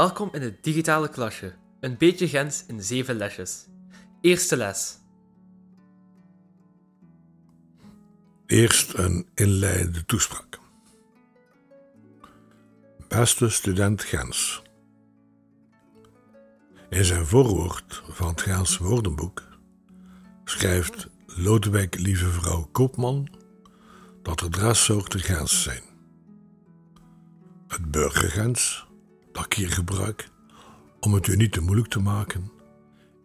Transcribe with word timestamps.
Welkom 0.00 0.28
in 0.32 0.42
het 0.42 0.64
digitale 0.64 1.08
klasje. 1.08 1.54
Een 1.80 1.96
beetje 1.98 2.28
Gens 2.28 2.64
in 2.66 2.82
zeven 2.82 3.16
lesjes. 3.16 3.66
Eerste 4.20 4.56
les. 4.56 4.98
Eerst 8.46 8.94
een 8.94 9.28
inleidende 9.34 10.04
toespraak. 10.04 10.58
Beste 13.08 13.48
student 13.48 14.02
Gens. 14.02 14.62
In 16.88 17.04
zijn 17.04 17.26
voorwoord 17.26 18.02
van 18.08 18.28
het 18.28 18.40
Gens 18.40 18.78
woordenboek 18.78 19.42
schrijft 20.44 21.08
Lodewijk 21.26 21.98
lieve 21.98 22.28
vrouw 22.28 22.68
Koopman 22.72 23.28
dat 24.22 24.40
er 24.40 24.50
drie 24.50 24.74
soorten 24.74 25.20
gens 25.20 25.62
zijn. 25.62 25.82
Het 27.68 27.90
burgergens, 27.90 28.88
dat 29.32 29.44
ik 29.44 29.52
hier 29.52 29.70
gebruik 29.70 30.28
om 31.00 31.14
het 31.14 31.26
u 31.26 31.36
niet 31.36 31.52
te 31.52 31.60
moeilijk 31.60 31.88
te 31.88 32.00
maken, 32.00 32.50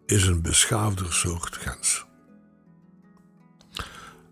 is 0.06 0.26
een 0.26 0.42
beschaafder 0.42 1.12
soort 1.12 1.56
gens. 1.56 2.06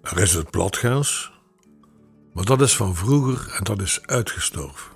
Er 0.03 0.19
is 0.19 0.33
het 0.33 0.51
platgens, 0.51 1.33
maar 2.33 2.45
dat 2.45 2.61
is 2.61 2.77
van 2.77 2.95
vroeger 2.95 3.55
en 3.55 3.65
dat 3.65 3.81
is 3.81 4.03
uitgestorven. 4.07 4.93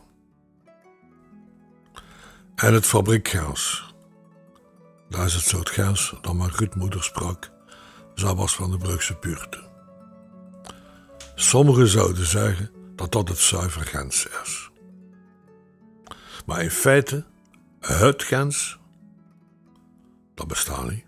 En 2.54 2.74
het 2.74 2.86
fabriekgens, 2.86 3.94
daar 5.08 5.26
is 5.26 5.34
het 5.34 5.44
soort 5.44 5.70
gens 5.70 6.14
dat 6.20 6.34
mijn 6.34 6.50
grootmoeder 6.50 7.04
sprak, 7.04 7.50
zij 8.14 8.34
was 8.34 8.54
van 8.54 8.70
de 8.70 8.78
Brugse 8.78 9.14
Puurte. 9.14 9.68
Sommigen 11.34 11.88
zouden 11.88 12.26
zeggen 12.26 12.70
dat 12.96 13.12
dat 13.12 13.28
het 13.28 13.38
zuiver 13.38 13.84
gens 13.84 14.26
is. 14.42 14.67
Maar 16.48 16.62
in 16.62 16.70
feite, 16.70 17.24
het 17.80 18.22
gens, 18.22 18.78
dat 20.34 20.48
bestaat 20.48 20.90
niet. 20.90 21.04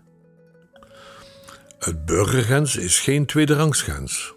Het 1.79 2.05
burgergens 2.05 2.75
is 2.75 2.99
geen 2.99 3.25
tweederangsgens. 3.25 4.33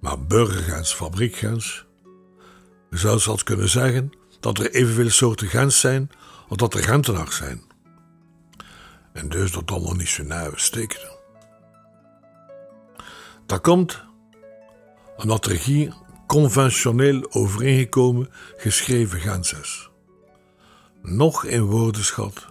Maar 0.00 0.24
burgergens, 0.24 0.94
fabriekgens, 0.94 1.86
je 2.90 2.96
zou 2.96 3.18
zelfs 3.18 3.42
kunnen 3.42 3.68
zeggen 3.68 4.12
dat 4.40 4.58
er 4.58 4.70
evenveel 4.70 5.10
soorten 5.10 5.48
gens 5.48 5.80
zijn 5.80 6.10
als 6.48 6.58
dat 6.58 6.74
er 6.74 6.82
gentenaars 6.82 7.36
zijn. 7.36 7.62
En 9.12 9.28
dus 9.28 9.52
dat 9.52 9.70
allemaal 9.70 9.94
niet 9.94 10.08
zo 10.08 10.22
nauw 10.22 10.52
steken. 10.54 11.10
Dat 13.46 13.60
komt 13.60 14.04
omdat 15.16 15.46
er 15.46 15.56
hier 15.56 15.94
conventioneel 16.30 17.26
overeengekomen 17.30 18.28
geschreven 18.56 19.20
gens 19.20 19.52
is. 19.52 19.90
Nog 21.02 21.44
in 21.44 21.62
woordenschat, 21.62 22.46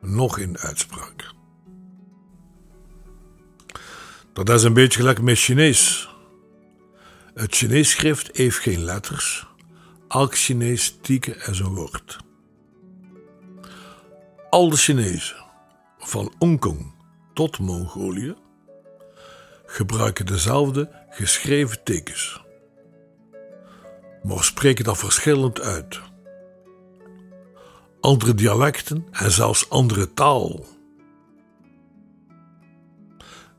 nog 0.00 0.38
in 0.38 0.58
uitspraak. 0.58 1.32
Dat 4.32 4.48
is 4.48 4.62
een 4.62 4.72
beetje 4.72 4.98
gelijk 4.98 5.22
met 5.22 5.38
Chinees. 5.38 6.08
Het 7.34 7.54
Chinees 7.54 7.90
schrift 7.90 8.36
heeft 8.36 8.58
geen 8.58 8.84
letters. 8.84 9.46
Elk 10.08 10.34
Chinees 10.34 10.98
teken 11.00 11.36
is 11.50 11.58
een 11.58 11.74
woord. 11.74 12.16
Al 14.50 14.68
de 14.70 14.76
Chinezen, 14.76 15.44
van 15.98 16.32
Hongkong 16.38 16.94
tot 17.32 17.58
Mongolië, 17.58 18.34
gebruiken 19.66 20.26
dezelfde 20.26 20.90
geschreven 21.10 21.82
tekens, 21.84 22.43
maar 24.24 24.44
spreken 24.44 24.84
dat 24.84 24.98
verschillend 24.98 25.60
uit. 25.60 26.00
Andere 28.00 28.34
dialecten 28.34 29.06
en 29.10 29.30
zelfs 29.30 29.70
andere 29.70 30.14
taal. 30.14 30.64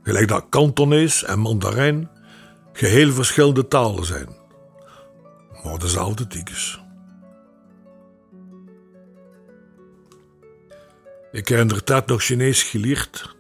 Gelijk 0.04 0.28
dat 0.28 0.46
Kantonees 0.50 1.24
en 1.24 1.40
Mandarijn 1.40 2.10
geheel 2.74 3.12
verschillende 3.12 3.68
talen 3.68 4.06
zijn, 4.06 4.30
maar 5.64 5.80
dezelfde 5.80 6.28
tekens. 6.28 6.84
Ik 11.32 11.48
heb 11.48 11.60
inderdaad 11.60 12.08
nog 12.08 12.24
Chinees 12.24 12.64
geleerd 12.64 13.36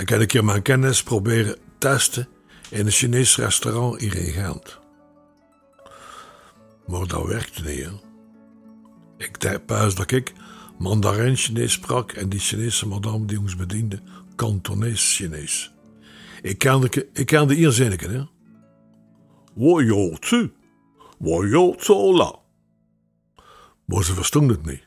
ik 0.00 0.08
heb 0.08 0.20
een 0.20 0.26
keer 0.26 0.44
mijn 0.44 0.62
kennis 0.62 1.02
proberen 1.02 1.56
testen 1.78 2.28
in 2.70 2.86
een 2.86 2.92
Chinees 2.92 3.36
restaurant 3.36 4.00
hier 4.00 4.16
in 4.16 4.32
Gent. 4.32 4.78
Maar 6.86 7.06
dat 7.06 7.26
werkte 7.26 7.62
niet. 7.62 7.84
Hè? 7.84 7.90
Ik 9.16 9.40
dacht 9.40 9.66
pas 9.66 9.94
dat 9.94 10.10
ik 10.10 10.32
Mandarijn 10.78 11.36
Chinees 11.36 11.72
sprak 11.72 12.12
en 12.12 12.28
die 12.28 12.40
Chinese 12.40 12.86
madame 12.86 13.26
die 13.26 13.38
ons 13.38 13.56
bediende 13.56 14.02
Kantonees 14.36 15.16
Chinees. 15.16 15.72
Ik 16.42 16.58
kende, 16.58 17.08
ik 17.12 17.26
kende 17.26 17.54
hier 17.54 17.72
zinnetje, 17.72 18.08
hè. 18.08 18.24
Woyotsu, 19.54 20.52
woyotsola. 21.18 22.38
Maar 23.84 24.04
ze 24.04 24.14
verstond 24.14 24.50
het 24.50 24.66
niet. 24.66 24.86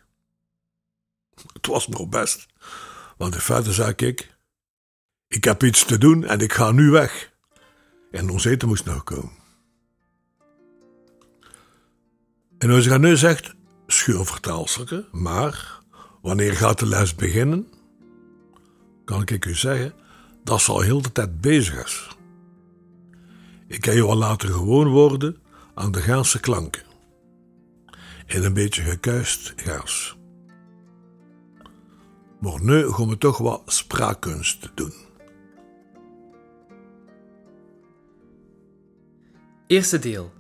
Het 1.54 1.68
was 1.68 1.88
nog 1.88 2.10
best, 2.10 2.48
want 3.18 3.34
in 3.34 3.40
feite 3.40 3.74
zei 3.74 3.94
ik... 3.96 4.36
Ik 5.28 5.44
heb 5.44 5.64
iets 5.64 5.86
te 5.86 5.98
doen 5.98 6.26
en 6.26 6.40
ik 6.40 6.54
ga 6.54 6.72
nu 6.72 6.90
weg. 6.90 7.34
En 8.12 8.30
ons 8.30 8.46
eten 8.46 8.68
moest 8.68 8.86
nog 8.86 9.04
komen. 9.04 9.32
En 12.58 12.72
onze 12.72 12.90
gaan 12.90 13.02
nu 13.02 13.18
zegt, 13.18 13.56
schuurvertaalsterke, 13.88 15.06
maar 15.12 15.80
wanneer 16.22 16.54
gaat 16.54 16.80
de 16.80 16.86
les 16.86 17.16
beginnen? 17.16 17.68
Kan 19.06 19.22
ik 19.22 19.46
u 19.46 19.56
zeggen, 19.56 19.94
dat 20.44 20.62
ze 20.62 20.72
al 20.72 20.82
heel 20.82 21.02
de 21.02 21.12
tijd 21.12 21.42
bezig 21.42 21.86
is. 21.86 22.08
Ik 23.68 23.82
kan 23.82 23.96
je 23.96 24.04
al 24.04 24.16
laten 24.16 24.50
gewoon 24.50 24.88
worden 24.88 25.38
aan 25.74 25.92
de 25.92 26.02
Gaanse 26.02 26.40
klanken. 26.40 26.84
En 28.26 28.46
een 28.46 28.54
beetje 28.54 28.82
gekuist 28.82 29.54
Gaans. 29.56 30.18
Maar 32.40 32.64
nu 32.64 32.92
gaan 32.92 33.10
we 33.10 33.18
toch 33.18 33.38
wat 33.38 33.62
spraakkunst 33.66 34.72
doen. 34.74 34.94
Eerste 39.68 40.00
deel. 40.00 40.32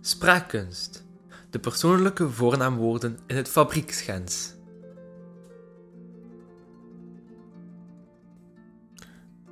Spraakkunst. 0.00 1.05
De 1.56 1.62
persoonlijke 1.62 2.30
voornaamwoorden 2.30 3.18
in 3.26 3.36
het 3.36 3.48
fabrieksgens. 3.48 4.54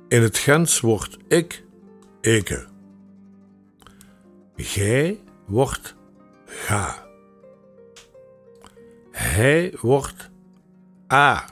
In 0.07 0.21
het 0.21 0.37
Gens 0.37 0.79
wordt 0.79 1.17
ik, 1.27 1.63
eke. 2.21 2.65
Gij 4.55 5.23
wordt 5.45 5.95
ga. 6.45 7.07
Hij 9.11 9.77
wordt 9.81 10.31
a. 11.11 11.45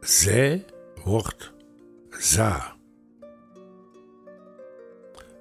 Zij 0.00 0.64
wordt 1.04 1.52
za. 2.08 2.76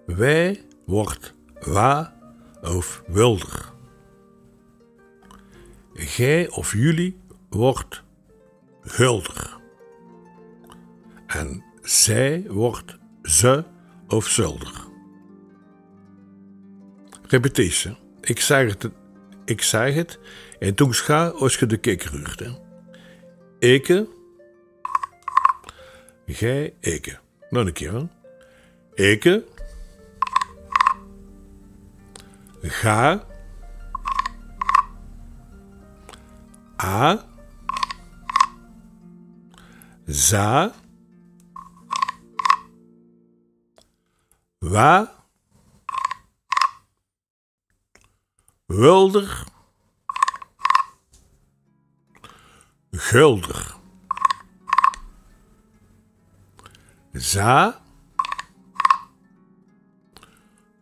Wij 0.05 0.65
wordt 0.85 1.33
wa 1.59 2.20
of 2.61 3.03
wilder. 3.07 3.71
Gij 5.93 6.49
of 6.49 6.73
jullie 6.73 7.19
wordt 7.49 8.03
gulder. 8.81 9.59
En 11.27 11.63
zij 11.81 12.45
wordt 12.47 12.97
ze 13.23 13.63
of 14.07 14.27
zulder. 14.27 14.87
Repetitie. 17.27 17.97
Ik 18.21 18.39
zeg 18.39 18.69
het, 18.69 18.89
ik 19.45 19.61
zeg 19.61 19.93
het 19.93 20.19
en 20.59 20.75
toen 20.75 20.93
scha 20.93 21.27
als 21.27 21.57
je 21.57 21.65
de 21.65 21.77
kikker 21.77 22.11
huurt. 22.11 22.59
Eke. 23.59 24.07
Gij, 26.25 26.73
eke. 26.79 27.19
Nog 27.49 27.65
een 27.65 27.73
keer. 27.73 27.93
Hè? 27.93 28.05
Eke. 28.93 29.43
Ga. 32.61 33.25
A. 36.77 37.17
Za. 40.07 40.73
Wa. 44.59 45.07
Wulder. 48.67 49.45
Gulder. 52.91 53.75
Za. 57.13 57.81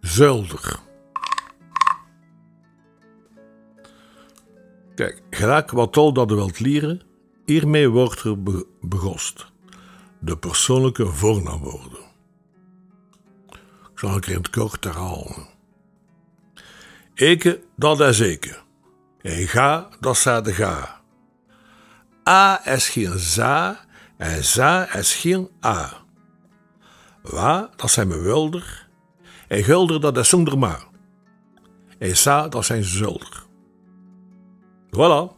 Zulder. 0.02 0.89
Kijk, 5.00 5.22
gelijk 5.30 5.72
wat 5.72 5.98
al 5.98 6.14
dat 6.14 6.32
wilt 6.32 6.60
leren, 6.60 7.02
hiermee 7.46 7.90
wordt 7.90 8.24
er 8.24 8.44
be 8.44 8.68
begost. 8.82 9.52
De 10.20 10.38
persoonlijke 10.38 11.06
voornaamwoorden. 11.06 12.00
Ik 13.92 14.00
zal 14.00 14.20
keer 14.20 14.34
in 14.34 14.38
het 14.38 14.50
kort 14.50 14.84
herhalen. 14.84 15.48
Eke, 17.14 17.64
dat 17.76 18.00
is 18.00 18.20
eke. 18.20 18.58
En 19.22 19.48
ga, 19.48 19.90
dat 20.00 20.16
is 20.16 20.24
de 20.24 20.54
ga. 20.54 21.02
A 22.30 22.68
is 22.68 22.90
geen 22.90 23.20
za 23.20 23.86
en 24.18 24.44
za 24.44 24.94
is 24.94 25.16
geen 25.16 25.50
a. 25.66 26.06
Wa, 27.22 27.70
dat 27.76 27.92
zijn 27.92 28.08
me 28.08 28.18
wilder. 28.18 28.88
En 29.48 29.64
gulder, 29.64 30.02
dat 30.02 30.18
is 30.18 30.30
zonder. 30.30 30.88
En 32.00 32.18
sa, 32.18 32.48
dat 32.48 32.66
zijn 32.66 32.84
zulder. 32.84 33.48
Voilà. 34.92 35.38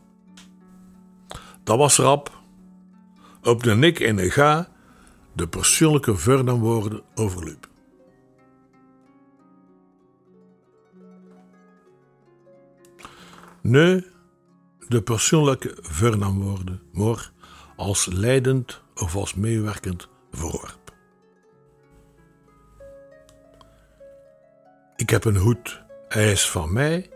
Dat 1.64 1.78
was 1.78 1.98
rap. 1.98 2.40
Op 3.44 3.64
de 3.64 3.76
nik 3.76 4.00
en 4.00 4.16
de 4.16 4.32
ga 4.32 4.70
de 5.34 5.48
persoonlijke 5.48 6.16
voornaamwoorden 6.16 7.02
overliep. 7.16 7.70
Nu 13.62 14.06
de 14.88 15.02
persoonlijke 15.02 15.78
voornaamwoorden, 15.82 16.82
maar 16.92 17.32
als 17.76 18.06
leidend 18.06 18.82
of 18.96 19.16
als 19.16 19.34
meewerkend 19.34 20.10
voorwerp. 20.32 20.96
Ik 24.96 25.10
heb 25.10 25.26
een 25.26 25.38
hoed, 25.38 25.82
hij 26.08 26.32
is 26.32 26.50
van 26.50 26.74
mij, 26.74 27.10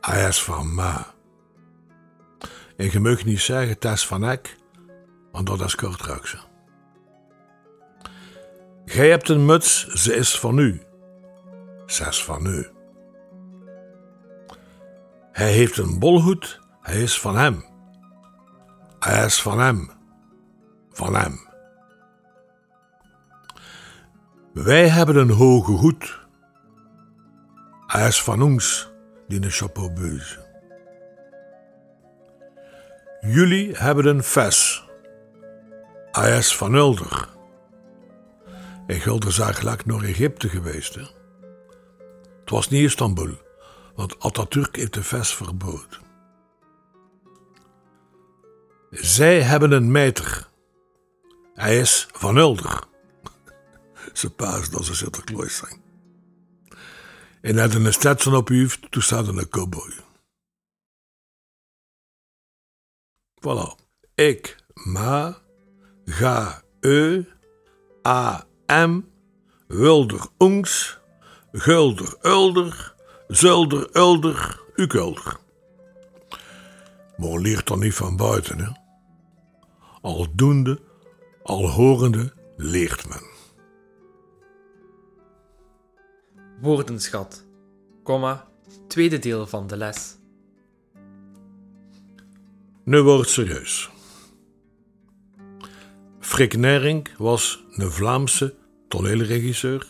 hij 0.00 0.28
is 0.28 0.42
van 0.42 0.74
ma. 0.74 1.06
En 2.76 2.90
je 2.90 3.00
mag 3.00 3.24
niet 3.24 3.40
zeggen, 3.40 3.68
het 3.68 3.84
is 3.84 4.06
van 4.06 4.30
ik, 4.30 4.56
want 5.32 5.46
dat 5.46 5.60
is 5.60 5.74
kortruikse. 5.74 6.38
Gij 8.84 9.08
hebt 9.08 9.28
een 9.28 9.46
muts, 9.46 9.86
ze 9.86 10.14
is 10.14 10.38
van 10.38 10.58
u. 10.58 10.82
Ze 11.86 12.06
is 12.06 12.24
van 12.24 12.46
u. 12.46 12.66
Hij 15.32 15.52
heeft 15.52 15.78
een 15.78 15.98
bolhoed, 15.98 16.60
hij 16.80 17.02
is 17.02 17.20
van 17.20 17.36
hem. 17.36 17.64
Hij 18.98 19.24
is 19.24 19.42
van 19.42 19.58
hem. 19.58 19.90
Van 20.90 21.14
hem. 21.14 21.48
Wij 24.52 24.88
hebben 24.88 25.16
een 25.16 25.30
hoge 25.30 25.72
hoed. 25.72 26.18
Hij 27.86 28.08
is 28.08 28.22
van 28.22 28.42
ons, 28.42 28.89
die 29.30 29.42
een 29.42 29.50
chapeau 29.50 29.92
beuze. 29.92 30.38
Jullie 33.20 33.76
hebben 33.76 34.06
een 34.06 34.22
ves. 34.22 34.88
Hij 36.10 36.38
is 36.38 36.56
van 36.56 36.74
Ulder. 36.74 37.28
En 38.86 39.00
Gulder 39.00 39.28
is 39.28 39.38
eigenlijk 39.38 39.86
naar 39.86 40.02
Egypte 40.02 40.48
geweest. 40.48 40.94
Hè? 40.94 41.00
Het 42.40 42.50
was 42.50 42.68
niet 42.68 42.82
Istanbul, 42.82 43.38
want 43.94 44.18
Atatürk 44.18 44.76
heeft 44.76 44.94
de 44.94 45.02
ves 45.02 45.34
verboden. 45.34 45.98
Zij 48.90 49.42
hebben 49.42 49.72
een 49.72 49.90
meter. 49.90 50.48
Hij 51.54 51.78
is 51.78 52.08
van 52.12 52.36
Ulder. 52.36 52.84
Ze 54.12 54.30
paas 54.30 54.70
dat 54.70 54.84
ze 54.84 54.94
Sinterklaas 54.94 55.56
zijn. 55.56 55.79
En 57.40 57.54
hij 57.54 57.64
had 57.66 57.74
een 57.74 57.92
stetson 57.92 58.34
op 58.34 58.48
je 58.48 58.60
hoofd, 58.60 58.90
toen 58.90 59.38
een 59.38 59.48
cowboy. 59.48 59.92
Voilà. 63.40 63.74
Ik, 64.14 64.56
ma, 64.74 65.38
ga, 66.04 66.62
eu, 66.80 67.26
a, 68.06 68.46
m, 68.66 69.00
wilder, 69.66 70.26
ongs, 70.36 70.98
gulder, 71.52 72.16
ulder, 72.22 72.94
zulder, 73.28 73.96
ulder, 73.96 74.60
ukulder. 74.76 75.38
Maar 77.16 77.38
leert 77.38 77.66
dan 77.66 77.78
niet 77.78 77.94
van 77.94 78.16
buiten, 78.16 78.58
hè? 78.58 78.70
Aldoende, 80.00 80.80
al 81.42 81.70
horende 81.70 82.32
leert 82.56 83.08
men. 83.08 83.29
Woordenschat, 86.60 87.44
komma, 88.02 88.48
tweede 88.88 89.18
deel 89.18 89.46
van 89.46 89.66
de 89.66 89.76
les. 89.76 90.16
Nu 92.84 93.02
wordt 93.02 93.28
serieus. 93.28 93.90
Frik 96.18 96.56
Nering 96.56 97.08
was 97.16 97.64
een 97.70 97.90
Vlaamse 97.90 98.54
toneelregisseur, 98.88 99.86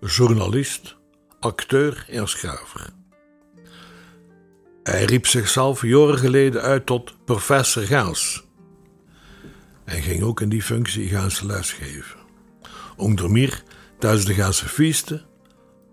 journalist, 0.00 0.96
acteur 1.40 2.06
en 2.10 2.28
schrijver. 2.28 2.92
Hij 4.82 5.04
riep 5.04 5.26
zichzelf 5.26 5.82
jaren 5.82 6.18
geleden 6.18 6.62
uit 6.62 6.86
tot 6.86 7.24
professor 7.24 7.82
Gaans. 7.82 8.44
En 9.84 10.02
ging 10.02 10.22
ook 10.22 10.40
in 10.40 10.48
die 10.48 10.62
functie 10.62 11.08
Gaanse 11.08 11.46
lesgeven. 11.46 12.18
Onder 12.96 13.30
meer 13.30 13.62
tijdens 13.98 14.24
de 14.24 14.34
Gaanse 14.34 14.68
feesten, 14.68 15.24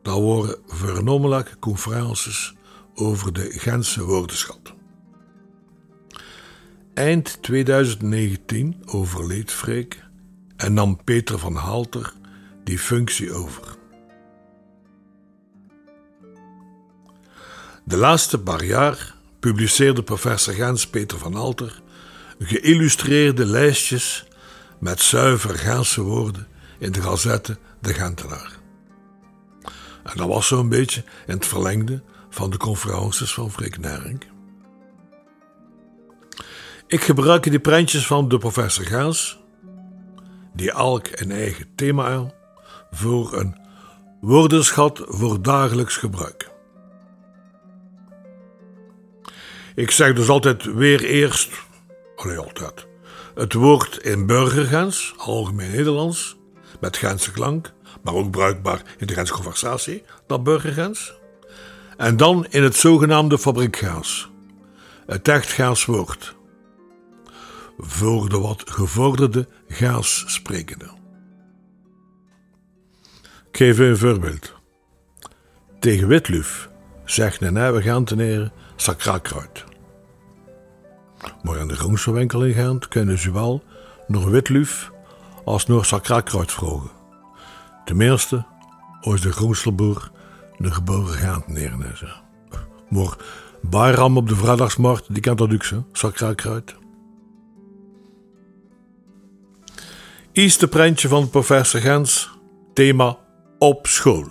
daar 0.03 0.21
waren 0.21 0.57
vernomenlijke 0.67 1.59
conferences 1.59 2.55
over 2.95 3.33
de 3.33 3.51
Gentse 3.51 4.03
woordenschat. 4.03 4.73
Eind 6.93 7.37
2019 7.41 8.81
overleed 8.85 9.51
Freek 9.51 10.03
en 10.57 10.73
nam 10.73 11.03
Peter 11.03 11.39
van 11.39 11.55
Halter 11.55 12.13
die 12.63 12.79
functie 12.79 13.33
over. 13.33 13.77
De 17.83 17.97
laatste 17.97 18.39
paar 18.39 18.63
jaar 18.63 19.15
publiceerde 19.39 20.03
professor 20.03 20.53
Gens 20.53 20.87
Peter 20.87 21.17
van 21.17 21.33
Halter 21.33 21.81
geïllustreerde 22.39 23.45
lijstjes 23.45 24.25
met 24.79 24.99
zuiver 24.99 25.57
Gentse 25.57 26.01
woorden 26.01 26.47
in 26.79 26.91
de 26.91 27.01
gazette 27.01 27.57
De 27.81 27.93
Gentenaar. 27.93 28.62
En 30.03 30.17
dat 30.17 30.27
was 30.27 30.47
zo'n 30.47 30.69
beetje 30.69 31.03
in 31.27 31.33
het 31.33 31.45
verlengde 31.45 32.01
van 32.29 32.49
de 32.49 32.57
conferences 32.57 33.33
van 33.33 33.51
Freek 33.51 33.77
Nering. 33.77 34.23
Ik 36.87 37.03
gebruik 37.03 37.43
die 37.43 37.59
prentjes 37.59 38.07
van 38.07 38.27
de 38.27 38.37
professor 38.37 38.85
Gaans, 38.85 39.39
die 40.53 40.71
elk 40.71 41.07
een 41.11 41.31
eigen 41.31 41.75
thema 41.75 42.09
hebben, 42.09 42.33
voor 42.91 43.37
een 43.37 43.57
woordenschat 44.21 45.01
voor 45.05 45.41
dagelijks 45.41 45.97
gebruik. 45.97 46.51
Ik 49.75 49.91
zeg 49.91 50.13
dus 50.13 50.29
altijd 50.29 50.63
weer 50.63 51.03
eerst, 51.03 51.51
alleen 52.15 52.37
altijd, 52.37 52.87
het 53.35 53.53
woord 53.53 53.97
in 53.97 54.25
burgergens, 54.25 55.13
algemeen 55.17 55.71
Nederlands, 55.71 56.37
met 56.79 56.97
Gentse 56.97 57.31
klank, 57.31 57.73
maar 58.03 58.13
ook 58.13 58.31
bruikbaar 58.31 58.81
in 58.97 59.07
de 59.07 59.13
Gentse 59.13 59.33
conversatie, 59.33 60.03
dat 60.27 60.43
burgergens. 60.43 61.13
En 61.97 62.17
dan 62.17 62.45
in 62.49 62.63
het 62.63 62.75
zogenaamde 62.75 63.37
fabriekgaans, 63.37 64.29
het 65.05 65.27
echt 65.27 65.51
Gaans 65.51 65.85
woord 65.85 66.35
voor 67.77 68.29
de 68.29 68.39
wat 68.39 68.63
gevorderde 68.71 69.47
gaas 69.67 70.23
sprekende. 70.27 70.91
Ik 73.49 73.57
geef 73.57 73.77
een 73.77 73.97
voorbeeld. 73.97 74.53
Tegen 75.79 76.07
witluf 76.07 76.69
zegt 77.05 77.41
een 77.41 77.53
nieuwe 77.53 77.81
Genteneren 77.81 78.51
sacrakruid. 78.75 79.63
Maar 81.43 81.57
in 81.57 81.67
de 81.67 81.75
groenstewinkel 81.75 82.45
in 82.45 82.53
Gent 82.53 82.87
kunnen 82.87 83.17
ze 83.17 83.31
wel 83.31 83.63
nog 84.07 84.25
witluf 84.25 84.91
als 85.45 85.65
nog 85.65 85.85
sacrakruid 85.85 86.51
vragen. 86.51 87.02
Tenminste, 87.85 88.45
als 89.01 89.21
de 89.21 89.31
groenstelboer 89.31 90.11
de 90.57 90.71
geboren 90.71 91.13
Genteneren 91.13 91.91
is. 91.91 92.03
Maar 92.89 93.17
Bayram 93.61 94.17
op 94.17 94.27
de 94.27 94.35
vrijdagsmarkt, 94.35 95.13
die 95.13 95.21
kent 95.21 95.37
dat 95.37 95.53
ook 95.53 95.63
zo, 95.63 95.85
sacrakruid. 95.91 96.75
Eerste 100.31 100.67
prentje 100.67 101.07
van 101.07 101.29
professor 101.29 101.81
Gens, 101.81 102.39
thema 102.73 103.17
op 103.59 103.87
school. 103.87 104.27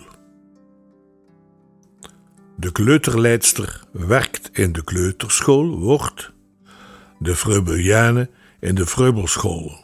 De 2.57 2.73
kleuterleidster 2.73 3.85
werkt 3.93 4.59
in 4.59 4.73
de 4.73 4.85
kleuterschool, 4.85 5.79
wordt 5.79 6.33
de 7.19 7.37
Freubeliane 7.37 8.31
in 8.61 8.75
de 8.75 8.87
Freubelschool. 8.87 9.82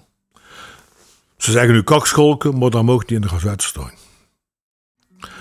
Ze 1.39 1.51
zeggen 1.51 1.73
nu 1.73 1.83
kakscholken, 1.83 2.59
maar 2.59 2.71
dan 2.71 2.85
mag 2.85 3.05
die 3.05 3.17
in 3.17 3.23
de 3.23 3.29
gazet 3.29 3.63
staan. 3.63 3.93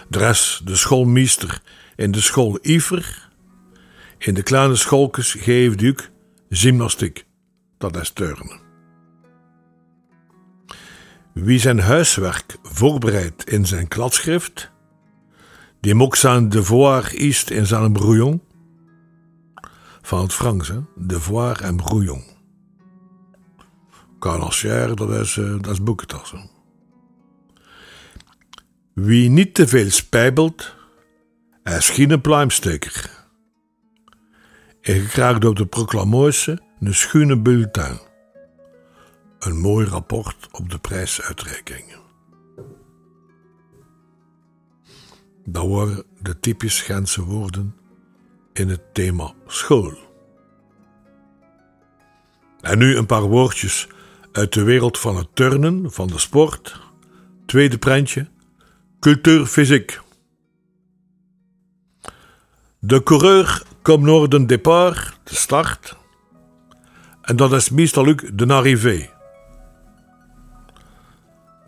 De 0.09 0.17
rest, 0.17 0.67
de 0.67 0.75
schoolmeester 0.75 1.61
in 1.95 2.11
de 2.11 2.21
school 2.21 2.59
Iver, 2.61 3.29
In 4.17 4.33
de 4.33 4.43
kleine 4.43 4.75
scholkes 4.75 5.33
geeft 5.33 5.81
ik 5.81 6.11
gymnastiek, 6.49 7.25
dat 7.77 7.97
is 7.97 8.09
turnen. 8.09 8.59
Wie 11.33 11.59
zijn 11.59 11.79
huiswerk 11.79 12.57
voorbereidt 12.63 13.49
in 13.49 13.65
zijn 13.65 13.87
kladschrift, 13.87 14.71
die 15.79 15.93
moet 15.93 16.17
zijn 16.17 16.49
devoir 16.49 17.15
is 17.15 17.43
in 17.43 17.65
zijn 17.65 17.93
brouillon, 17.93 18.41
van 20.01 20.21
het 20.21 20.33
Frans, 20.33 20.67
hè? 20.67 20.79
devoir 20.95 21.61
en 21.61 21.75
brouillon. 21.75 22.36
Dat 24.95 25.09
is, 25.09 25.35
uh, 25.35 25.61
dat 25.61 25.71
is 25.71 25.83
boekentassen. 25.83 26.49
Wie 28.93 29.29
niet 29.29 29.53
te 29.53 29.67
veel 29.67 29.89
spijbelt, 29.89 30.75
is 31.63 31.89
geen 31.89 32.21
pluimsteker. 32.21 33.25
En 34.81 35.07
krijgt 35.07 35.45
op 35.45 35.55
de 35.55 35.65
proclamoise 35.65 36.59
een 36.79 36.93
schone 36.93 37.39
bulletin. 37.39 37.99
Een 39.39 39.59
mooi 39.59 39.85
rapport 39.85 40.47
op 40.51 40.69
de 40.69 40.77
prijsuitreikingen. 40.77 41.99
Dat 45.45 45.67
waren 45.67 46.03
de 46.21 46.39
typisch 46.39 46.81
Gentse 46.81 47.23
woorden 47.23 47.75
in 48.53 48.69
het 48.69 48.93
thema 48.93 49.33
school. 49.45 49.93
En 52.61 52.77
nu 52.77 52.95
een 52.95 53.05
paar 53.05 53.21
woordjes 53.21 53.87
uit 54.37 54.53
de 54.53 54.63
wereld 54.63 54.99
van 54.99 55.15
het 55.15 55.27
turnen, 55.33 55.91
van 55.91 56.07
de 56.07 56.19
sport. 56.19 56.79
Tweede 57.45 57.77
prentje, 57.77 58.27
cultuur 58.99 59.45
fysiek. 59.45 60.01
De 62.79 63.03
coureur 63.03 63.63
komt 63.81 64.03
naar 64.03 64.27
de 64.27 64.45
départ, 64.45 65.19
de 65.23 65.35
start. 65.35 65.97
En 67.21 67.35
dat 67.35 67.53
is 67.53 67.69
meestal 67.69 68.07
ook 68.07 68.37
de 68.37 68.53
arrivée. 68.53 69.09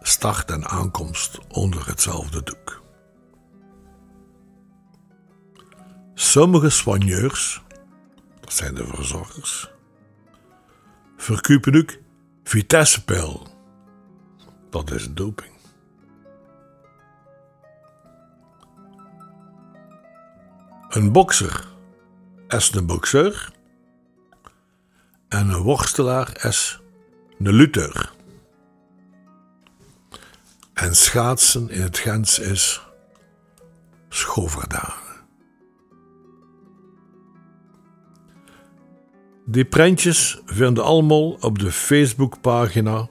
Start 0.02 0.52
en 0.52 0.68
aankomst 0.68 1.40
onder 1.48 1.88
hetzelfde 1.88 2.44
doek. 2.44 2.84
Sommige 6.14 6.70
soigneurs, 6.70 7.62
dat 8.40 8.54
zijn 8.54 8.76
de 8.76 8.86
verzorgers, 8.86 9.70
verkopen 11.18 11.76
ook 11.76 12.08
vitessepijl. 12.50 13.48
Dat 14.70 14.92
is 14.92 15.14
doping. 15.14 15.54
Een 20.90 21.12
bokser 21.12 21.68
is 22.48 22.72
een 22.72 22.86
bokseur 22.86 23.52
en 25.28 25.50
een 25.50 25.62
worstelaar 25.62 26.46
is 26.46 26.80
een 27.40 27.54
lutter. 27.54 28.12
En 30.74 30.96
schaatsen 30.96 31.70
in 31.70 31.82
het 31.82 31.98
Gens 31.98 32.40
is 32.40 32.82
schoverdagen. 34.10 35.09
Die 39.52 39.66
prentjes 39.66 40.42
vinden 40.46 40.84
allemaal 40.84 41.32
op 41.32 41.60
de 41.60 41.72
Facebookpagina 41.72 43.10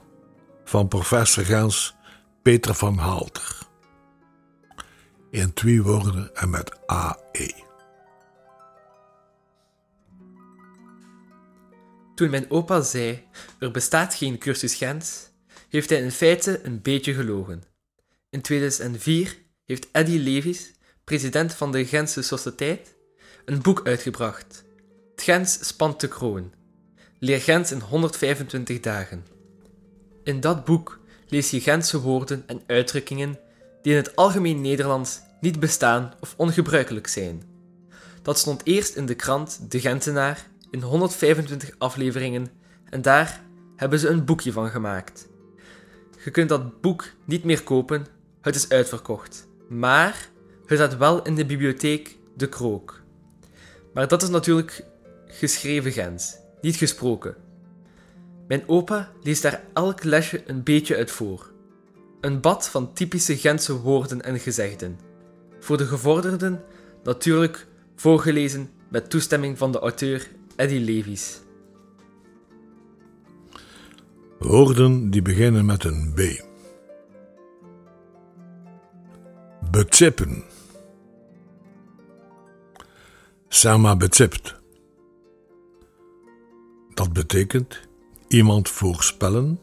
van 0.63 0.87
professor 0.87 1.43
Gens 1.43 1.95
Peter 2.41 2.73
van 2.73 2.97
Haalter. 2.97 3.57
In 5.31 5.53
twee 5.53 5.83
woorden 5.83 6.35
en 6.35 6.49
met 6.49 6.87
AE. 6.87 7.53
Toen 12.15 12.29
mijn 12.29 12.51
opa 12.51 12.81
zei: 12.81 13.23
er 13.59 13.71
bestaat 13.71 14.15
geen 14.15 14.37
cursus 14.37 14.75
Gens, 14.75 15.29
heeft 15.69 15.89
hij 15.89 16.01
in 16.01 16.11
feite 16.11 16.59
een 16.63 16.81
beetje 16.81 17.13
gelogen. 17.13 17.63
In 18.29 18.41
2004 18.41 19.37
heeft 19.65 19.87
Eddy 19.91 20.17
Levis, 20.17 20.71
president 21.03 21.53
van 21.53 21.71
de 21.71 21.85
Gentse 21.85 22.21
Sociëteit, 22.21 22.95
een 23.45 23.61
boek 23.61 23.87
uitgebracht. 23.87 24.67
Gens 25.21 25.67
spant 25.67 25.99
de 25.99 26.07
kroon. 26.07 26.51
Leer 27.19 27.39
Gens 27.39 27.71
in 27.71 27.79
125 27.79 28.79
dagen. 28.79 29.25
In 30.23 30.39
dat 30.39 30.65
boek 30.65 30.99
lees 31.27 31.49
je 31.49 31.61
Gentse 31.61 32.01
woorden 32.01 32.43
en 32.47 32.61
uitdrukkingen 32.67 33.39
die 33.81 33.91
in 33.91 33.97
het 33.97 34.15
algemeen 34.15 34.61
Nederlands 34.61 35.21
niet 35.41 35.59
bestaan 35.59 36.13
of 36.19 36.33
ongebruikelijk 36.37 37.07
zijn. 37.07 37.43
Dat 38.21 38.37
stond 38.37 38.61
eerst 38.63 38.95
in 38.95 39.05
de 39.05 39.15
krant 39.15 39.71
De 39.71 39.79
Gentenaar 39.79 40.47
in 40.71 40.81
125 40.81 41.71
afleveringen 41.77 42.47
en 42.89 43.01
daar 43.01 43.43
hebben 43.75 43.99
ze 43.99 44.07
een 44.07 44.25
boekje 44.25 44.51
van 44.51 44.69
gemaakt. 44.69 45.27
Je 46.23 46.31
kunt 46.31 46.49
dat 46.49 46.81
boek 46.81 47.11
niet 47.25 47.43
meer 47.43 47.63
kopen, 47.63 48.05
het 48.41 48.55
is 48.55 48.69
uitverkocht. 48.69 49.47
Maar 49.67 50.29
het 50.65 50.77
staat 50.77 50.97
wel 50.97 51.21
in 51.23 51.35
de 51.35 51.45
bibliotheek 51.45 52.17
De 52.35 52.49
Krook. 52.49 53.01
Maar 53.93 54.07
dat 54.07 54.21
is 54.21 54.29
natuurlijk 54.29 54.83
geschreven 55.31 55.91
Gens, 55.91 56.37
niet 56.61 56.75
gesproken. 56.75 57.35
Mijn 58.47 58.63
opa 58.67 59.11
leest 59.21 59.41
daar 59.41 59.63
elk 59.73 60.03
lesje 60.03 60.43
een 60.45 60.63
beetje 60.63 60.95
uit 60.95 61.11
voor. 61.11 61.51
Een 62.21 62.41
bad 62.41 62.69
van 62.69 62.93
typische 62.93 63.37
Gentse 63.37 63.79
woorden 63.79 64.21
en 64.21 64.39
gezegden. 64.39 64.99
Voor 65.59 65.77
de 65.77 65.85
gevorderden 65.85 66.63
natuurlijk 67.03 67.67
voorgelezen 67.95 68.69
met 68.89 69.09
toestemming 69.09 69.57
van 69.57 69.71
de 69.71 69.79
auteur 69.79 70.29
Eddie 70.55 70.79
Levies. 70.79 71.39
Woorden 74.39 75.09
die 75.09 75.21
beginnen 75.21 75.65
met 75.65 75.83
een 75.83 76.13
B. 76.15 76.47
Bezippen. 79.71 80.43
Sama 83.47 83.95
bezipt. 83.95 84.58
Dat 86.99 87.13
betekent 87.13 87.79
iemand 88.27 88.69
voorspellen 88.69 89.61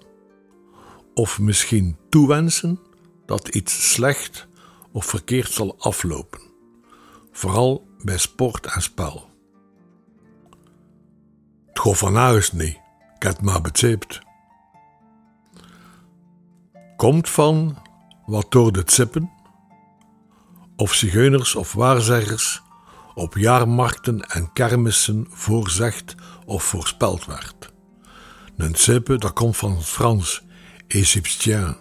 of 1.15 1.39
misschien 1.39 1.97
toewensen 2.09 2.81
dat 3.27 3.49
iets 3.49 3.93
slecht 3.93 4.49
of 4.93 5.05
verkeerd 5.05 5.51
zal 5.51 5.77
aflopen, 5.79 6.41
vooral 7.33 7.89
bij 8.05 8.19
sport 8.19 8.67
en 8.67 8.83
spel. 8.83 9.31
Het 11.67 11.79
gaat 11.79 11.97
vanavond 11.97 12.53
niet, 12.53 12.81
ik 13.15 13.23
het 13.23 13.43
maar 13.43 13.61
bezeept. 13.61 14.21
Komt 16.97 17.29
van 17.29 17.83
wat 18.27 18.51
door 18.53 18.73
de 18.73 18.83
zippen, 18.87 19.31
of 20.77 20.93
zigeuners 20.93 21.55
of 21.55 21.73
waarzeggers 21.73 22.63
op 23.17 23.37
jaarmarkten 23.37 24.21
en 24.21 24.53
kermissen 24.53 25.27
voorzegd 25.31 26.15
of 26.45 26.65
voorspeld 26.65 27.25
werd. 27.25 27.73
Een 28.57 28.75
zippe 28.75 29.19
dat 29.19 29.33
komt 29.33 29.57
van 29.57 29.77
het 29.77 29.85
Frans 29.85 30.45
Egyptien 30.87 31.77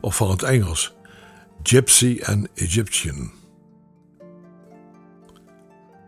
of 0.00 0.16
van 0.16 0.30
het 0.30 0.42
Engels 0.42 0.94
Gypsy 1.62 2.18
en 2.22 2.48
Egyptian. 2.54 3.30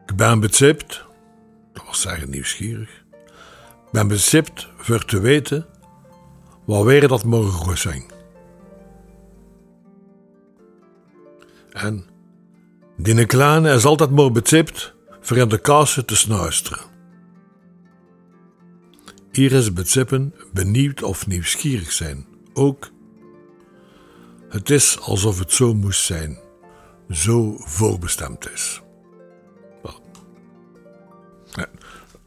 Ik 0.07 0.17
ben 0.17 0.41
bezipt, 0.41 1.05
dat 1.73 1.87
was 1.87 2.01
zeggen 2.01 2.31
nieuwsgierig, 2.31 3.05
ben 3.93 4.09
bezipt 4.09 4.69
voor 4.77 5.05
te 5.05 5.21
weten 5.21 5.67
wat 6.65 6.85
weer 6.85 7.09
dat 7.09 7.25
mogen 7.25 7.79
zijn. 7.79 8.05
En 11.71 12.07
die 12.99 13.27
kleine 13.27 13.73
is 13.75 13.85
altijd 13.85 14.11
maar 14.11 14.33
bezipt 14.33 14.95
voor 15.21 15.37
in 15.37 15.49
de 15.49 15.59
kassen 15.59 16.07
te 16.07 16.17
snuisteren. 16.17 16.87
Hier 19.33 19.53
is 19.53 19.73
bezippen 19.73 20.35
benieuwd 20.53 21.03
of 21.03 21.27
nieuwsgierig 21.27 21.93
zijn, 21.93 22.27
ook 22.53 22.91
het 24.49 24.71
is 24.71 25.01
alsof 25.01 25.39
het 25.39 25.53
zo 25.53 25.75
moest 25.75 26.05
zijn, 26.05 26.39
zo 27.11 27.57
voorbestemd 27.59 28.51
is. 28.51 28.83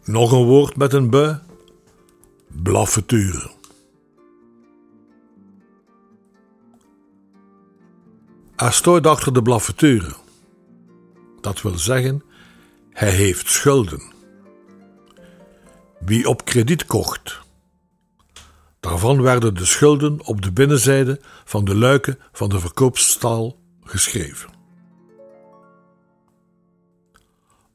Nog 0.03 0.31
een 0.31 0.45
woord 0.45 0.75
met 0.75 0.93
een 0.93 1.09
bu. 1.09 1.35
Blaffeturen. 2.63 3.51
Hij 8.55 8.71
stoort 8.71 9.07
achter 9.07 9.33
de 9.33 9.41
blaffeturen. 9.41 10.20
Dat 11.41 11.62
wil 11.62 11.77
zeggen, 11.77 12.24
hij 12.89 13.12
heeft 13.12 13.50
schulden. 13.50 14.13
Wie 16.00 16.27
op 16.27 16.45
krediet 16.45 16.86
kocht, 16.86 17.39
Daarvan 18.79 19.21
werden 19.21 19.53
de 19.53 19.65
schulden 19.65 20.25
op 20.25 20.41
de 20.41 20.51
binnenzijde 20.51 21.19
van 21.45 21.65
de 21.65 21.75
luiken 21.75 22.19
van 22.31 22.50
de 22.50 22.60
verkoopstal 22.60 23.60
geschreven. 23.83 24.62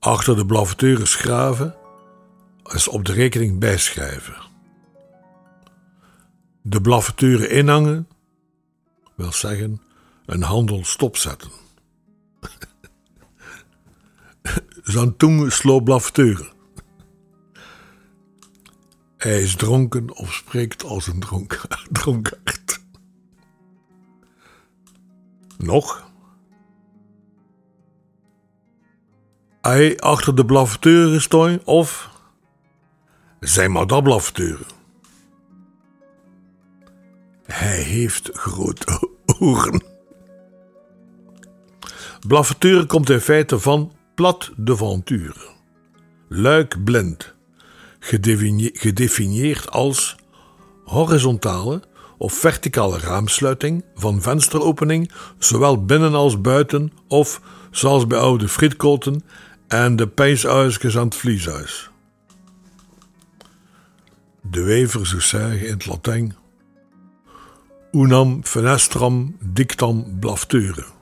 achter 0.06 0.36
de 0.36 0.46
blavateurs 0.46 1.14
graven 1.14 1.74
is 2.72 2.88
op 2.88 3.04
de 3.04 3.12
rekening 3.12 3.58
bijschrijven. 3.58 4.36
De 6.62 6.80
blavateuren 6.80 7.50
inhangen 7.50 8.08
wil 9.14 9.32
zeggen 9.32 9.82
een 10.26 10.42
handel 10.42 10.84
stopzetten. 10.84 11.50
Sloot 14.86 15.84
blavateuren. 15.84 16.52
Hij 19.16 19.42
is 19.42 19.56
dronken 19.56 20.16
of 20.16 20.32
spreekt 20.32 20.84
als 20.84 21.06
een 21.06 21.20
dronk 21.20 21.60
dronkaard. 21.90 22.80
Nog? 25.58 26.10
Hij 29.60 29.98
achter 29.98 30.34
de 30.34 30.44
blavateuren 30.44 31.22
stooi 31.22 31.60
of 31.64 32.10
zijn 33.40 33.72
maar 33.72 33.86
dat 33.86 34.02
blavateuren. 34.02 34.66
Hij 37.44 37.82
heeft 37.82 38.30
grote 38.32 39.10
ogen. 39.38 39.84
Blavateuren 42.26 42.86
komt 42.86 43.10
in 43.10 43.20
feite 43.20 43.58
van 43.58 43.95
plat 44.16 44.50
de 44.56 44.76
venture. 44.76 45.34
Luik 46.28 46.84
blind 46.84 47.34
gedefinieerd 48.72 49.70
als 49.70 50.16
horizontale 50.84 51.82
of 52.18 52.32
verticale 52.32 52.98
raamsluiting 52.98 53.84
van 53.94 54.22
vensteropening, 54.22 55.10
zowel 55.38 55.84
binnen 55.84 56.14
als 56.14 56.40
buiten, 56.40 56.92
of 57.08 57.40
zoals 57.70 58.06
bij 58.06 58.18
oude 58.18 58.48
frietkoten 58.48 59.22
en 59.68 59.96
de 59.96 60.08
pijshuisjes 60.08 60.96
aan 60.96 61.04
het 61.04 61.14
vlieshuis. 61.14 61.90
De 64.42 64.62
wever 64.62 65.06
zou 65.06 65.20
zeggen 65.20 65.66
in 65.66 65.72
het 65.72 65.86
Latijn: 65.86 66.36
Unam 67.92 68.44
fenestram 68.44 69.36
dictam 69.40 70.18
blafteure. 70.20 70.95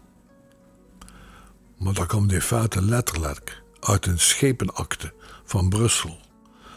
Maar 1.79 1.95
dat 1.95 2.07
komt 2.07 2.33
in 2.33 2.41
feite 2.41 2.83
letterlijk 2.83 3.63
uit 3.81 4.07
een 4.07 4.19
schepenakte 4.19 5.13
van 5.45 5.69
Brussel 5.69 6.19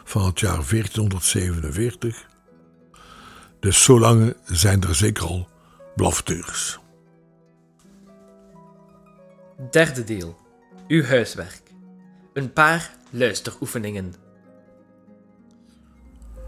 van 0.04 0.25
het 0.25 0.39
jaar 0.39 0.70
1447. 0.70 2.25
Dus 3.60 3.84
zo 3.84 4.00
lang 4.00 4.36
zijn 4.46 4.82
er 4.82 4.96
zeker 4.96 5.24
al 5.24 5.50
blafteurs. 5.96 6.80
Derde 9.72 10.04
deel. 10.04 10.38
Uw 10.88 11.04
huiswerk. 11.04 11.62
Een 12.34 12.54
paar 12.54 12.96
luisteroefeningen. 13.10 14.13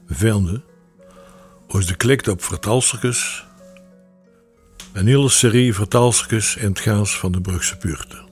vinden 0.06 0.64
als 1.68 1.88
je 1.88 1.96
klikt 1.96 2.28
op 2.28 2.42
vertalstukjes 2.42 3.46
een 4.92 5.06
hele 5.06 5.28
serie 5.28 5.75
vertaalstukjes 5.75 6.56
in 6.56 6.68
het 6.68 6.80
Gaans 6.80 7.18
van 7.18 7.32
de 7.32 7.40
Brugse 7.40 7.76
buurten. 7.76 8.26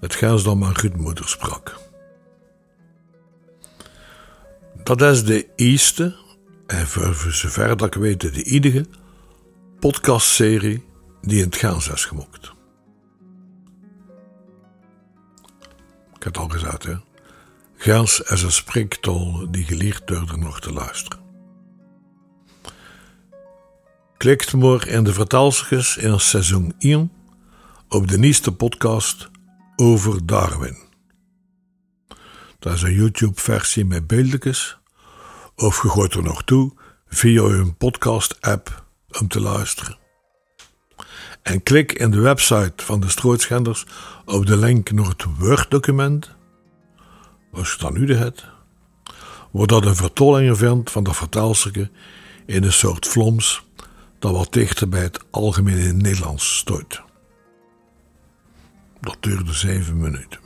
Het 0.00 0.14
Gaans 0.14 0.42
dan 0.42 0.58
mijn 0.58 0.78
goedmoeder 0.78 1.28
sprak. 1.28 1.76
Dat 4.82 5.02
is 5.02 5.24
de 5.24 5.48
eerste, 5.56 6.16
en 6.66 6.86
voor 6.86 7.32
zover 7.32 7.76
dat 7.76 7.94
ik 7.94 8.00
weet 8.00 8.20
de 8.20 8.42
enige, 8.42 8.86
podcastserie 9.78 10.84
die 11.20 11.38
in 11.38 11.44
het 11.44 11.56
Gaans 11.56 11.88
is 11.88 12.04
gemokt. 12.04 12.52
Ik 16.14 16.24
heb 16.24 16.34
het 16.34 16.36
al 16.36 16.48
gezegd, 16.48 16.84
hè. 16.84 16.94
Gaans 17.80 18.20
is 18.20 18.42
een 18.42 18.52
spreektaal 18.52 19.50
die 19.50 19.64
geleerd 19.64 20.10
er 20.10 20.38
nog 20.38 20.60
te 20.60 20.72
luisteren. 20.72 21.18
Klikt 24.16 24.52
in 24.86 25.04
de 25.04 25.12
vertaalstukjes 25.12 25.96
in 25.96 26.20
seizoen 26.20 26.74
1 26.78 27.12
op 27.88 28.08
de 28.08 28.18
nieuwste 28.18 28.52
podcast 28.52 29.30
over 29.76 30.26
Darwin. 30.26 30.78
Dat 32.58 32.72
is 32.72 32.82
een 32.82 32.94
YouTube-versie 32.94 33.84
met 33.84 34.06
beeldjes, 34.06 34.78
of 35.56 35.82
je 35.82 35.88
gooit 35.88 36.14
er 36.14 36.22
nog 36.22 36.44
toe 36.44 36.72
via 37.08 37.42
een 37.42 37.76
podcast-app 37.76 38.84
om 39.20 39.28
te 39.28 39.40
luisteren. 39.40 39.98
En 41.42 41.62
klik 41.62 41.92
in 41.92 42.10
de 42.10 42.20
website 42.20 42.84
van 42.84 43.00
de 43.00 43.08
Strootschenders 43.08 43.86
op 44.24 44.46
de 44.46 44.56
link 44.56 44.90
naar 44.90 45.08
het 45.08 45.24
Word-document, 45.38 46.36
je 47.52 47.76
dan 47.78 47.92
nu 47.92 48.06
de 48.06 48.14
hebt, 48.14 48.46
wordt 49.50 49.72
dat 49.72 49.86
een 49.86 49.96
vertolling 49.96 50.58
van 50.84 51.04
de 51.04 51.14
vertaalstukje 51.14 51.90
in 52.46 52.64
een 52.64 52.72
soort 52.72 53.06
floms 53.06 53.66
dat 54.18 54.32
wat 54.32 54.52
dichter 54.52 54.88
bij 54.88 55.02
het 55.02 55.20
algemene 55.30 55.92
Nederlands 55.92 56.56
stoot. 56.56 57.02
Dat 59.00 59.16
duurde 59.20 59.52
zeven 59.52 60.00
minuten. 60.00 60.40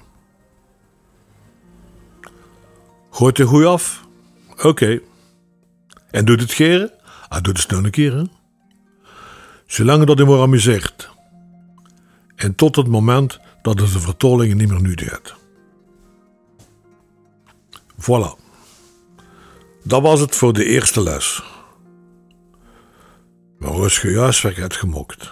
Gooit 3.11 3.37
hij 3.37 3.47
goed 3.47 3.65
af? 3.65 4.07
Oké. 4.63 5.01
En 6.11 6.25
doet 6.25 6.41
het 6.41 6.53
geren? 6.53 6.93
Ah, 7.29 7.43
doet 7.43 7.57
het 7.57 7.67
snel 7.67 7.85
een 7.85 7.91
keer? 7.91 8.27
Zolang 9.67 10.05
dat 10.05 10.19
hij 10.19 10.27
maar 10.27 10.41
amuseert. 10.41 11.11
En 12.37 12.55
tot 12.55 12.77
het 12.77 12.87
moment 12.87 13.41
dat 13.63 13.81
het 13.81 13.93
de 13.93 14.01
vertolingen 14.01 14.57
niet 14.57 14.69
meer 14.69 14.81
nu 14.81 14.95
deed. 14.95 15.35
Voilà. 18.03 18.37
Dat 19.85 20.03
was 20.03 20.21
het 20.21 20.37
voor 20.37 20.53
de 20.53 20.65
eerste 20.65 21.03
les. 21.03 21.43
Maar 23.59 23.71
als 23.71 24.01
je 24.01 24.19
huiswerk 24.19 24.57
hebt 24.57 24.77
gemokt, 24.77 25.31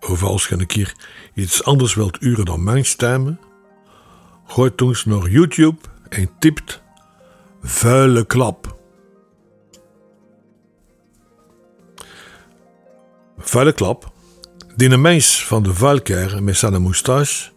of 0.00 0.22
als 0.22 0.48
je 0.48 0.54
een 0.54 0.66
keer 0.66 0.94
iets 1.34 1.64
anders 1.64 1.94
wilt 1.94 2.22
uren 2.22 2.44
dan 2.44 2.64
mijn 2.64 2.84
stemmen, 2.84 3.40
gooi 4.46 4.74
toen 4.74 4.96
naar 5.04 5.28
YouTube 5.28 5.78
en 6.08 6.30
typt 6.38 6.82
vuile 7.62 8.26
klap. 8.26 8.78
Vuile 13.38 13.72
klap, 13.72 14.12
die 14.76 14.90
een 14.90 15.00
mens 15.00 15.46
van 15.46 15.62
de 15.62 15.74
vuilker 15.74 16.42
met 16.42 16.56
zijn 16.56 16.82
moustache, 16.82 17.50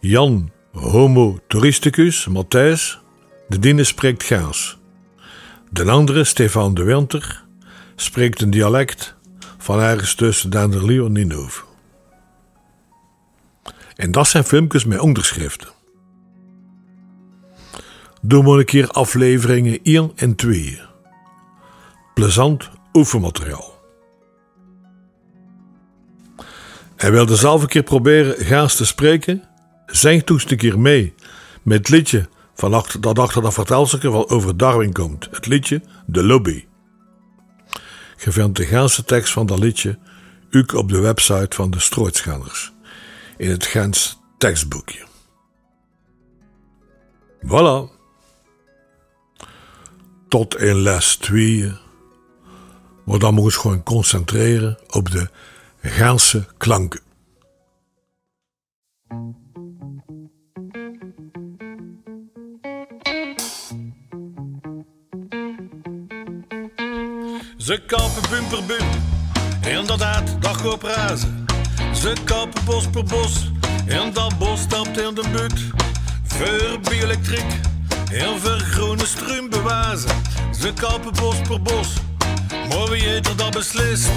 Jan 0.00 0.50
Homo 0.72 1.38
Touristicus 1.48 2.26
Matthijs, 2.26 3.03
de 3.48 3.58
diene 3.58 3.84
spreekt 3.84 4.22
gaas. 4.22 4.78
De 5.70 5.90
andere, 5.90 6.24
Stefan 6.24 6.74
de 6.74 6.82
Winter, 6.82 7.44
spreekt 7.96 8.40
een 8.40 8.50
dialect 8.50 9.14
van 9.58 9.80
ergens 9.80 10.14
tussen 10.14 10.50
Denderleeuw 10.50 11.06
en 11.06 11.12
Ninove. 11.12 11.62
En 13.96 14.10
dat 14.10 14.28
zijn 14.28 14.44
filmpjes 14.44 14.84
met 14.84 14.98
onderschriften. 14.98 15.68
Doe 18.20 18.42
maar 18.42 18.58
een 18.58 18.64
keer 18.64 18.88
afleveringen 18.88 19.78
1 19.82 20.12
en 20.14 20.34
2. 20.34 20.80
Plezant 22.14 22.70
oefenmateriaal. 22.92 23.72
En 26.96 27.12
wilde 27.12 27.36
zelf 27.36 27.62
een 27.62 27.68
keer 27.68 27.82
proberen 27.82 28.44
gaas 28.44 28.76
te 28.76 28.86
spreken? 28.86 29.42
Zing 29.86 30.22
toen 30.22 30.40
een 30.46 30.56
keer 30.56 30.80
mee 30.80 31.14
met 31.62 31.78
het 31.78 31.88
liedje 31.88 32.28
van 32.54 32.74
achter, 32.74 33.00
dat 33.00 33.18
achter 33.18 33.42
dat 33.42 33.54
vertelstukje 33.54 34.10
wel 34.10 34.30
over 34.30 34.56
Darwin 34.56 34.92
komt. 34.92 35.28
Het 35.30 35.46
liedje 35.46 35.82
De 36.06 36.24
Lobby. 36.24 36.64
Je 38.24 38.32
vindt 38.32 38.56
de 38.56 38.66
ganse 38.66 39.04
tekst 39.04 39.32
van 39.32 39.46
dat 39.46 39.58
liedje 39.58 39.98
ook 40.50 40.74
op 40.74 40.88
de 40.88 41.00
website 41.00 41.56
van 41.56 41.70
de 41.70 41.80
Strootschanners 41.80 42.72
in 43.36 43.50
het 43.50 43.66
Gens 43.66 44.20
tekstboekje. 44.38 45.06
Voilà. 47.46 47.92
Tot 50.28 50.56
in 50.56 50.76
les 50.76 51.16
2. 51.16 51.72
Maar 53.04 53.18
dan 53.18 53.34
moet 53.34 53.52
je 53.52 53.58
gewoon 53.58 53.82
concentreren 53.82 54.78
op 54.88 55.10
de 55.10 55.28
Gaanse 55.80 56.46
klanken. 56.56 57.00
Ze 67.64 67.80
kappen 67.86 68.22
bumper 68.30 68.64
bum, 68.64 68.86
inderdaad, 69.78 70.36
dat 70.40 70.56
gaat 70.56 70.82
razen. 70.82 71.46
Ze 72.00 72.12
kappen 72.24 72.64
bos 72.64 72.86
per 72.90 73.04
bos, 73.04 73.50
en 73.86 74.12
dat 74.12 74.38
bos 74.38 74.60
stapt 74.60 74.98
in 75.00 75.14
de 75.14 75.22
but. 75.32 75.52
Voor 76.24 76.80
bioelektriek, 76.80 77.44
en 78.12 78.40
voor 78.40 78.58
groene 78.58 79.06
struim 79.06 79.50
bewazen. 79.50 80.10
Ze 80.60 80.72
kappen 80.72 81.12
bos 81.20 81.36
per 81.48 81.62
bos, 81.62 81.88
Maar 82.68 82.88
wie 82.88 83.02
heeft 83.02 83.28
er 83.28 83.36
dat 83.36 83.50
beslist? 83.50 84.08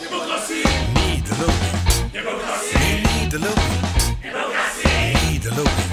Democratie! 0.00 0.66
Niet 0.94 1.26
de 1.26 1.34
lobby. 1.38 2.12
Democratie! 2.12 3.20
Niet 3.20 3.30
de 3.30 3.38
lobby. 3.38 3.60
Democratie! 4.22 5.30
Niet 5.30 5.42
de 5.42 5.54
lobby. 5.54 5.91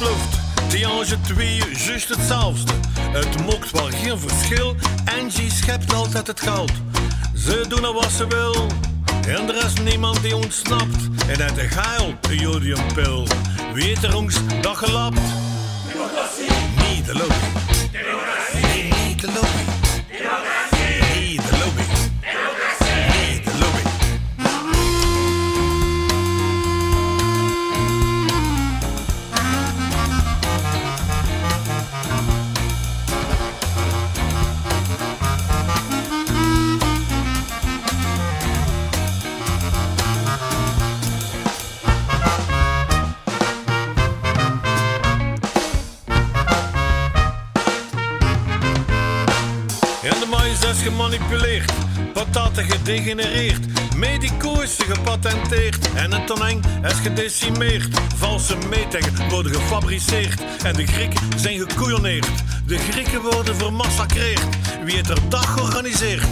Draaien 0.00 0.08
zoals 0.08 0.08
toen 0.08 0.08
ploft. 0.08 0.70
Die 0.70 0.86
ange 0.86 1.20
twee 1.20 1.62
juist 1.86 2.08
hetzelfde. 2.08 2.72
Het 2.98 3.44
mokt 3.44 3.70
wel 3.70 3.88
geen 3.90 4.18
verschil. 4.18 4.76
Angie 5.20 5.50
schept 5.50 5.94
altijd 5.94 6.26
het 6.26 6.40
geld. 6.40 6.72
Ze 7.34 7.64
doen 7.68 7.84
er 7.84 7.92
wat 7.92 8.10
ze 8.10 8.26
wil. 8.26 8.66
En 9.26 9.48
er 9.48 9.64
is 9.64 9.72
niemand 9.82 10.22
die 10.22 10.36
ontsnapt. 10.36 11.08
En 11.28 11.42
uit 11.42 11.54
de 11.54 11.68
geil, 11.68 12.14
de 12.20 12.36
jodiumpil. 12.36 13.26
Weet 13.74 14.02
er 14.02 14.16
ons 14.16 14.36
dat 14.60 14.76
gelapt. 14.76 15.20
Niet 16.88 17.06
de. 17.06 17.26
Nee, 18.52 18.92
niet 19.06 19.20
de 19.20 19.26
lobby. 19.26 19.59
Is 50.80 50.86
gemanipuleerd, 50.86 51.72
pataten 52.12 52.64
gedegenereerd, 52.64 53.94
medico's 53.96 54.76
gepatenteerd 54.78 55.92
en 55.94 56.12
het 56.12 56.26
tonijn 56.26 56.60
is 56.82 56.92
gedecimeerd. 56.92 58.00
Valse 58.16 58.56
metingen 58.70 59.28
worden 59.28 59.54
gefabriceerd 59.54 60.42
en 60.64 60.74
de 60.74 60.86
Grieken 60.86 61.38
zijn 61.38 61.58
gekoeioneerd. 61.58 62.28
De 62.66 62.78
Grieken 62.78 63.20
worden 63.20 63.56
vermassacreerd. 63.56 64.46
Wie 64.84 64.96
het 64.96 65.08
er 65.08 65.28
dag 65.28 65.60
organiseert? 65.60 66.28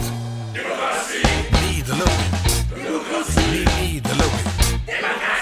Democratie! 0.53 1.71
Niet 1.71 1.85
de 1.85 1.95
lobby. 1.95 2.83
Democratie! 2.83 3.81
Niet, 3.81 4.03
de. 4.03 4.15
Democratie! 4.85 5.38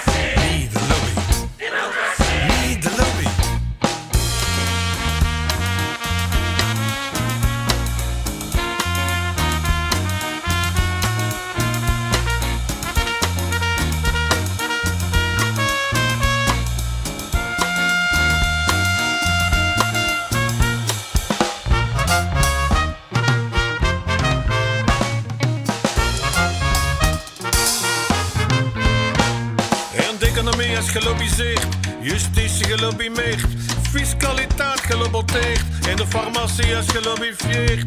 Justitie 32.08 32.64
gelobby 32.64 33.08
meegt, 33.08 33.46
fiscaliteit 33.90 34.80
geloboteert 34.80 35.62
en 35.88 35.96
de 35.96 36.06
farmacie 36.06 36.66
is 36.66 36.86
gelobbyveert. 36.86 37.86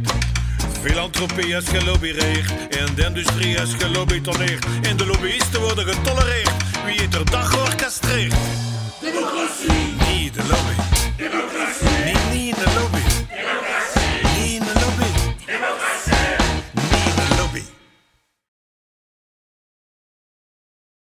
Filantropie 0.81 1.55
is 1.55 1.67
gelobbyrecht 1.67 2.51
en 2.69 2.95
de 2.95 3.05
industrie 3.05 3.55
is 3.55 3.73
gelobbytoneerd 3.77 4.65
en 4.81 4.97
de 4.97 5.05
lobbyisten 5.05 5.61
worden 5.61 5.85
getolereerd. 5.85 6.51
Wie 6.85 7.01
het 7.01 7.13
er 7.13 7.31
dag 7.31 7.57
orkestreert. 7.57 8.35
Democratie! 9.01 9.95
Niet 10.13 10.33
de 10.33 10.41
lobby. 10.41 10.75
Democratie! 11.17 12.05
Niet, 12.05 12.41
niet 12.41 12.55
de 12.55 12.79
lobby. 12.79 13.10